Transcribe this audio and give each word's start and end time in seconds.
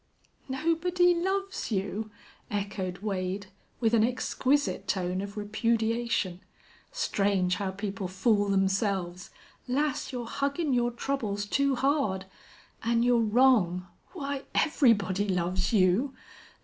"Nobody 0.49 1.13
loves 1.13 1.69
you!" 1.71 2.09
echoed 2.49 3.03
Wade, 3.03 3.45
with 3.79 3.93
an 3.93 4.03
exquisite 4.03 4.87
tone 4.87 5.21
of 5.21 5.37
repudiation. 5.37 6.41
"Strange 6.91 7.57
how 7.57 7.69
people 7.69 8.07
fool 8.07 8.49
themselves! 8.49 9.29
Lass, 9.67 10.11
you're 10.11 10.25
huggin' 10.25 10.73
your 10.73 10.89
troubles 10.89 11.45
too 11.45 11.75
hard. 11.75 12.25
An' 12.81 13.03
you're 13.03 13.19
wrong. 13.21 13.85
Why, 14.13 14.45
everybody 14.55 15.27
loves 15.29 15.71
you! 15.71 16.15